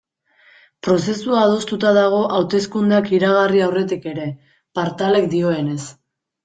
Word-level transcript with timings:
Prozesua 0.87 1.43
adostuta 1.49 1.91
dago 1.99 2.23
hauteskundeak 2.39 3.13
iragarri 3.19 3.65
aurretik 3.69 4.13
ere, 4.15 4.27
Partalek 4.81 5.35
dioenez. 5.37 5.81